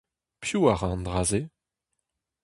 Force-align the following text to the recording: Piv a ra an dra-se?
Piv 0.41 0.63
a 0.71 0.73
ra 0.79 0.87
an 0.95 1.01
dra-se? 1.05 1.41